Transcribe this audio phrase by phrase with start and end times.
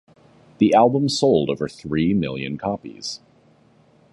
[0.57, 3.19] The album sold over three million copies.